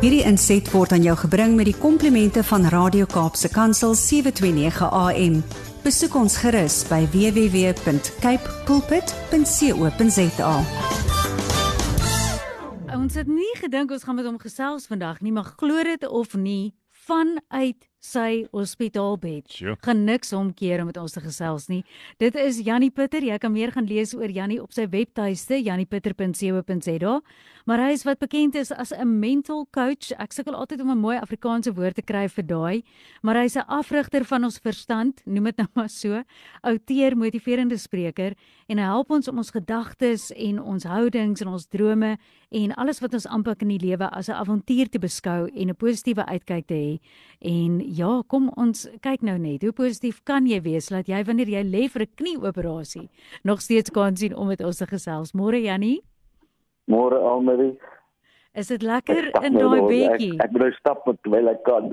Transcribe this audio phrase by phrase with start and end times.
[0.00, 5.34] Hierdie inset word aan jou gebring met die komplimente van Radio Kaapse Kansel 729 AM.
[5.84, 10.54] Besoek ons gerus by www.cape pulpit.co.za.
[12.96, 16.32] Ons het nie gedink ons gaan met hom gesels vandag nie, maar glo dit of
[16.32, 16.72] nie,
[17.04, 19.44] vanuit sy hospitaalbed.
[19.52, 19.76] Sjoe.
[19.84, 21.82] Gaan niks omkeer om met ons te gesels nie.
[22.18, 23.22] Dit is Jannie Pitter.
[23.22, 27.20] Jy kan meer gaan lees oor Jannie op sy webtuiste janniepitter.co.za.
[27.68, 30.12] Maar hy is wat bekend is as 'n mental coach.
[30.18, 32.82] Ek sukkel altyd om 'n mooi Afrikaanse woord te kry vir daai,
[33.22, 36.22] maar hy's 'n afrigter van ons verstand, noem dit nou maar so,
[36.62, 38.34] outeer, motiverende spreker
[38.68, 42.18] en hy help ons om ons gedagtes en ons houdings en ons drome
[42.50, 45.76] en alles wat ons aanpak in die lewe as 'n avontuur te beskou en 'n
[45.76, 47.00] positiewe uitkyk te hê.
[47.40, 49.64] En ja, kom ons kyk nou net.
[49.66, 53.08] Hoe positief kan jy wees dat jy wanneer jy lê vir 'n knieoperasie
[53.44, 55.32] nog steeds kan sien om met ons te gesels?
[55.34, 56.02] Môre Jannie,
[56.86, 57.78] Môre Almarie.
[58.54, 60.34] is dit lekker in nou daai bedjie?
[60.34, 61.92] Ek, ek moet nou stap terwyl ek kan.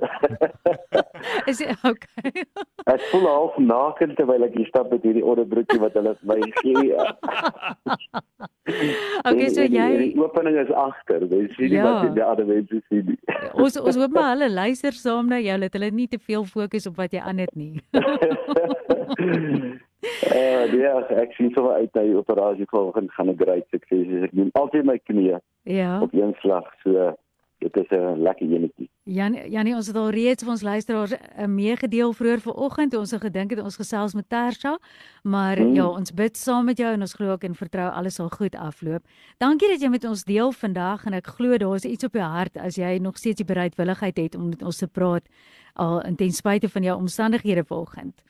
[1.50, 2.32] Is dit okay?
[2.94, 6.42] ek voel half naken terwyl ek hier stap met hierdie onderbroekie wat hulle vir my
[6.62, 6.98] gee.
[9.30, 11.22] okay, so jy die opening is agter.
[11.28, 11.84] Jy sien nie Ja.
[12.04, 13.18] wat die ander mense sien nie.
[13.64, 16.88] ons ons hoop maar hulle luister saam na jou dat hulle nie te veel fokus
[16.88, 17.82] op wat jy aan het nie.
[20.30, 24.08] Eh, uh, ja, ek sien so uit na die operasie volgens gaan 'n great sukses.
[24.24, 26.02] Ek doen altyd my knieë Ja.
[26.02, 26.68] op een slag.
[26.84, 27.16] So
[27.60, 28.90] dit is 'n lekker enetjie.
[29.04, 33.12] Jan Janie, ons het al reeds vir ons luisteraars 'n meegedeel vroeër vanoggend toe ons
[33.12, 34.78] het gedink het ons gesels met Tersha,
[35.24, 35.74] maar Hmm.
[35.74, 38.56] ja, ons bid saam met jou en ons glo ook en vertrou alles sal goed
[38.56, 39.04] afloop.
[39.38, 42.26] Dankie dat jy met ons deel vandag en ek glo daar is iets op jou
[42.26, 45.28] hart as jy nog steeds die bereidwilligheid het om met ons te praat
[45.76, 48.24] al ten spyte van jou omstandighede vanoggend.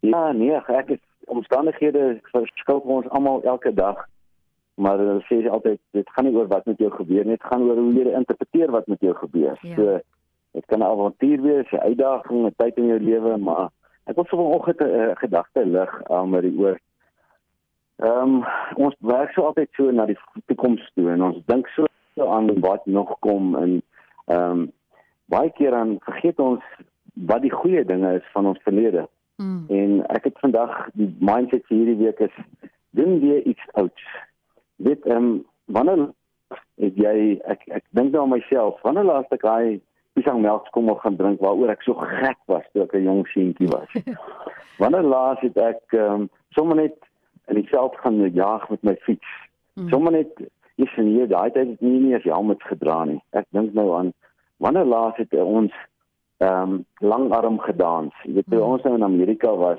[0.00, 4.06] Ja, nee, ek is omstandighede verskil vir ons almal elke dag.
[4.78, 7.66] Maar hulle sê altyd dit gaan nie oor wat met jou gebeur nie, dit gaan
[7.66, 9.58] oor hoe jy dit interpreteer wat met jou gebeur.
[9.62, 9.74] Ja.
[9.74, 9.98] So
[10.56, 13.68] dit kan 'n avontuur wees, 'n uitdaging, 'n tyd in jou lewe, maar
[14.06, 16.78] ek wil vanoggend 'n gedagte lig aan met die oor.
[17.96, 18.44] Ehm um,
[18.74, 21.86] ons werk so altyd so na die toekoms toe en ons dink so
[22.16, 23.82] aan wat nog kom en
[24.26, 24.72] ehm um,
[25.24, 26.62] baie keer dan vergeet ons
[27.12, 29.08] wat die goeie dinge is van ons verlede.
[29.36, 29.64] Mm.
[29.68, 32.36] En ek het vandag die mindset vir hierdie week is
[32.90, 34.06] doen weer iets ouds.
[34.78, 36.08] Weet ehm um, wanneer
[36.78, 39.80] het jy ek ek dink nou aan myself, wanneer laas ek daai
[40.18, 43.90] piesangmelkskommel gaan drink waaroor ek so gek was toe ek 'n jong seentjie was.
[44.82, 46.96] wanneer laas het ek ehm um, sommer net
[47.48, 49.30] in die veld gaan jag met my fiets.
[49.74, 49.88] Mm.
[49.88, 50.32] Sommer net
[50.76, 53.20] is en hier daai tyd het nie nie as helmets gedra nie.
[53.32, 54.12] Ek dink nou aan
[54.58, 55.74] wanneer laas het ons
[56.38, 58.14] ehm um, langarm gedans.
[58.22, 58.72] Jy weet toe Mm.
[58.72, 59.78] ons nou in Amerika was,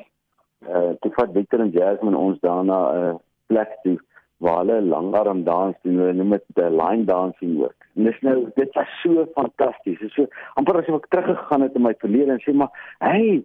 [0.67, 3.15] uh toe vat Victor en Jasmine ons daarna 'n uh,
[3.47, 3.97] plek toe
[4.39, 5.97] waar hulle langarm dans doen.
[5.99, 7.87] Hulle noem dit uh, line dancing ook.
[7.95, 9.99] En dis nou dit was so fantasties.
[9.99, 10.27] Dit is so
[10.59, 12.71] amper asof ek teruggegaan het in my verlede en sê maar,
[13.03, 13.43] hey,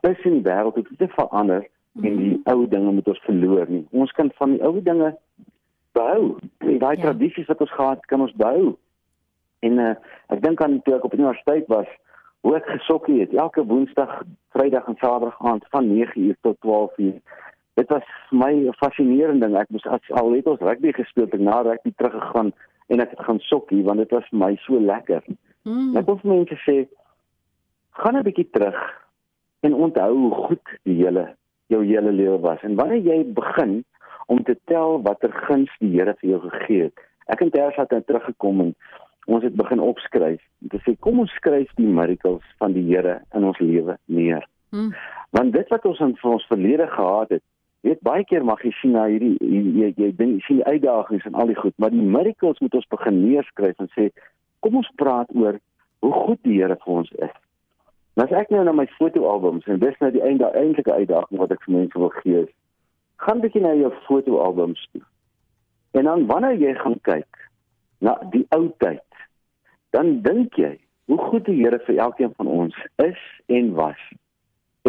[0.00, 1.66] alles in die wêreld het te verander
[2.00, 3.82] en die ou dinge moet ons verloor nie.
[3.90, 5.16] Ons kan van die ou dinge
[5.98, 6.36] behou.
[6.58, 7.02] Daai Ja.
[7.02, 8.76] tradisies wat ons gehad kan ons behou.
[9.60, 9.94] En uh,
[10.32, 11.88] ek dink aan toe ek op universiteit was,
[12.40, 14.22] hoe ek gesokkie het elke Woensdag,
[14.54, 17.18] Vrydag en Saterdag aand van 9uur tot 12uur.
[17.80, 19.56] Dit was my 'n fascinerende ding.
[19.56, 22.52] Ek moes al het ons rugby gespeel, ek na rugby teruggegaan
[22.88, 25.22] en ek het gaan sokkie want dit was vir my so lekker.
[25.64, 25.96] Mm.
[25.96, 26.76] Ek wil vir mense sê
[27.90, 28.80] gaan 'n bietjie terug
[29.60, 31.34] en onthou hoe goed die hele
[31.66, 32.62] jou hele lewe was.
[32.62, 33.84] En wanneer jy begin
[34.26, 36.98] om te tel watter guns die Here vir jou gegee het.
[37.26, 38.74] Ek en Ters het nou teruggekom en
[39.26, 40.42] ons het begin opskryf.
[40.62, 44.46] En te sê kom ons skryf die miracles van die Here in ons lewe neer.
[44.70, 44.92] Mm.
[45.30, 47.42] Want dit wat ons in ons verlede gehad het,
[47.86, 51.26] weet baie keer mag jy sien na hierdie jy jy dink jy sien die uitdagings
[51.26, 54.10] en al die goed, maar die miracles moet ons begin neerskryf en sê
[54.60, 55.60] kom ons praat oor
[56.04, 57.36] hoe goed die Here vir ons is.
[58.16, 61.52] Nou as ek nou na my fotoalbums en dis nou die einde eintlike uitdaging wat
[61.56, 62.52] ek vir mense wil gee is
[63.20, 65.02] gaan bietjie na jou fotoalbums toe.
[65.90, 67.48] En dan wanneer jy gaan kyk
[67.98, 69.04] na die ou tyd,
[69.92, 70.76] dan dink jy
[71.10, 74.00] hoe goed die Here vir elkeen van ons is en was.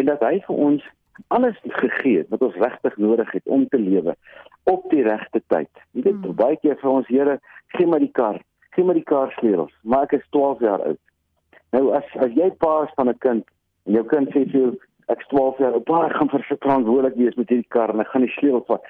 [0.00, 0.84] En dat hy vir ons
[1.28, 4.16] alles gegee het wat ons regtig nodig het om te lewe
[4.70, 5.70] op die regte tyd.
[5.92, 6.34] Jy weet Hmm.
[6.34, 10.02] baie keer vir ons Here, gee my die kar, gee my die kar sleutels, maar
[10.02, 10.98] ek is 12 jaar oud.
[11.72, 13.44] Nou as as jy pa is van 'n kind
[13.86, 14.78] en jou kind sê vir jou
[15.08, 18.22] ek's 12 jaar oud, pa, ek gaan verantwoordelik wees met hierdie kar en ek gaan
[18.22, 18.82] die sleutels vat.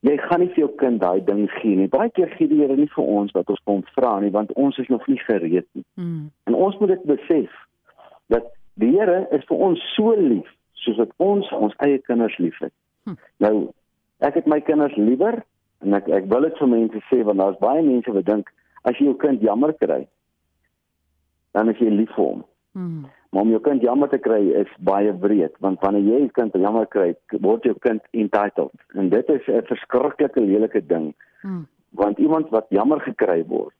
[0.00, 1.88] Jy gaan nie vir jou kind daai ding gee nie.
[1.88, 4.78] Baie keer gee die Here nie vir ons wat ons kom vra nie, want ons
[4.78, 5.84] is nog nie gereed nie.
[5.96, 6.30] Mm.
[6.46, 7.50] En ons moet dit besef
[8.28, 10.50] dat die Here is vir ons so lief
[10.84, 12.72] soos wat ons ons eie kinders liefhet.
[13.08, 13.18] Hm.
[13.44, 13.54] Nou
[14.24, 15.42] ek het my kinders liewer
[15.84, 18.52] en ek ek wil dit vir mense sê want daar's baie mense wat dink
[18.84, 20.04] as jy jou kind jammer kry,
[21.56, 22.42] dan is jy lief vir hom.
[22.74, 23.04] Mm.
[23.32, 26.56] Maar om jou kind jammer te kry is baie breed, want wanneer jy jou kind
[26.58, 28.74] jammer kry, word jou kind entitled.
[28.98, 31.66] En dit is 'n verskriklike lelike ding, Mm.
[31.90, 33.74] want iemand wat jammer gekry word,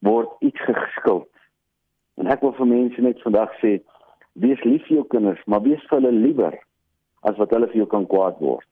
[0.00, 1.28] word iets geskuld.
[2.16, 3.80] En ek wil vir mense net vandag sê,
[4.40, 6.58] wees lief vir jou kinders, maar wees vir hulle liewer
[7.28, 8.68] as wat hulle vir jou kan kwaad word.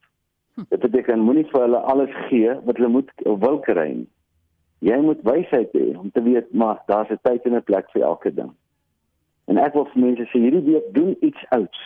[0.71, 4.09] Dit beteken moenie vir hulle alles gee wat hulle moet wil kry nie.
[4.85, 8.03] Jy moet wysheid hê om te weet maar daar's 'n tyd en 'n plek vir
[8.03, 8.53] elke ding.
[9.47, 11.81] En ek wil vir mense sê hierdie week doen iets outs.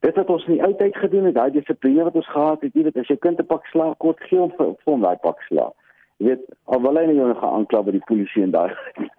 [0.00, 2.74] Dit wat ons in die ou tyd gedoen het, daai dissipline wat ons gehad het,
[2.74, 5.40] jy weet as jou kind 'n pak slaag kort gee om vir, hom daai pak
[5.42, 5.72] slaag.
[6.18, 8.72] Jy weet, al wil hy nie jou nog aankla by die polisie en daai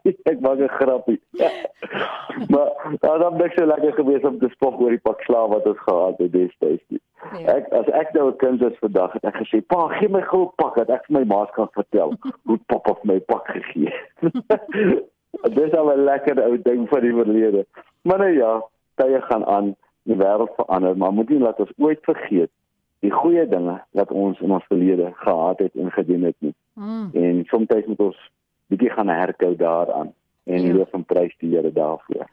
[0.31, 1.19] ek maak 'n grappie.
[2.51, 2.69] maar
[2.99, 5.79] daar het niks so lekker gewees om te spog oor die pak slaag wat ons
[5.79, 7.01] gehad het destyds nie.
[7.39, 7.55] Ja.
[7.55, 10.43] Ek as ek nou 'n kind is vandag het ek gesê, "Pa, gee my gou
[10.45, 12.13] 'n pak dat ek vir my maas kan vertel
[12.47, 14.33] hoe pappa vir my pak gegee het."
[15.55, 17.65] Dis al 'n lekker ou ding van die verlede.
[18.01, 18.63] Maar nou ja,
[18.95, 22.49] tye gaan aan, die wêreld verander, maar moet nie laat ons ooit vergeet
[23.01, 26.53] die goeie dinge wat ons in ons verlede gehad het en gedoen het nie.
[26.73, 27.09] Mm.
[27.13, 28.19] En soms moet ons
[28.71, 30.13] bietjie gaan herkou daaraan
[30.47, 30.73] en Ja.
[30.73, 32.27] loof en prys die Here daarvoor.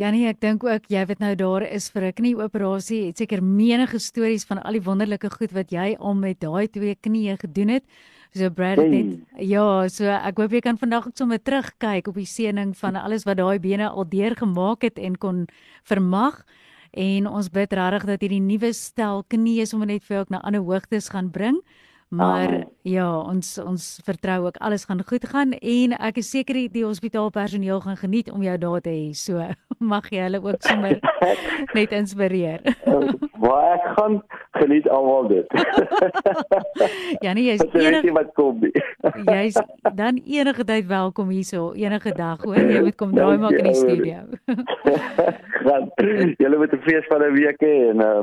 [0.00, 3.98] Janie, ek dink ook jy wat nou daar is vir 'n knieoperasie, het seker menige
[4.00, 7.84] stories van al die wonderlike goed wat jy al met daai twee knieë gedoen het.
[8.34, 12.14] So Brad het net ja, so ek hoop jy kan vandag ook sommer terugkyk op
[12.14, 15.46] die seëning van alles wat daai bene al deurgemaak het en kon
[15.84, 16.42] vermag.
[16.92, 20.40] En ons bid regtig dat hierdie nuwe stel knieë sommer net vir jou ook na
[20.42, 21.60] ander hoogtes gaan bring.
[22.12, 22.68] Maar Amen.
[22.82, 26.84] ja, ons ons vertrou ook alles gaan goed gaan en ek is seker die, die
[26.84, 29.14] hospitaalpersoneel gaan geniet om jou daar te hê.
[29.16, 29.40] So
[29.92, 30.98] mag jy hulle ook sommer
[31.78, 32.60] net inspireer.
[33.40, 34.20] Waar ek gaan
[34.60, 35.56] geniet almal dit.
[37.24, 39.56] Janie, jy's Dit is enig nie wat kom jy's
[39.96, 42.60] dan enige tyd welkom hierso, enige dag hoor.
[42.60, 44.20] Jy moet kom draai maak in die studio.
[45.64, 45.88] gaan
[46.36, 48.22] julle moet 'n fees van 'n week hê en uh,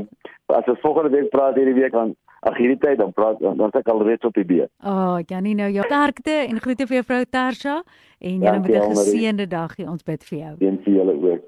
[0.56, 2.16] as ons volgende week praat hierdie week dan
[2.48, 4.70] ag hierdie tyd dan praat dan dan ek al reeds op die been.
[4.84, 7.82] Oh, Janie, nou jou sterkte en groete vir jou vrou Tarsha
[8.20, 9.88] en julle moet Dankie, 'n geseënde dag hê.
[9.88, 10.54] Ons bid vir jou.
[10.60, 11.42] Wens vir julle ook.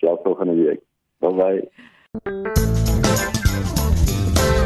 [0.00, 0.80] Selfs volgende week.
[1.20, 1.68] Bye bye.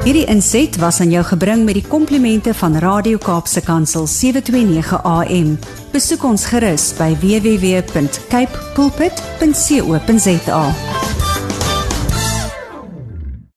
[0.03, 5.55] Hierdie inset was aan jou gebring met die komplimente van Radio Kaapse Kansel 729 AM.
[5.93, 10.63] Besoek ons gerus by www.cape pulpit.co.za.